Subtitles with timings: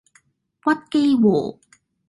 [0.63, 1.59] 屈機喎!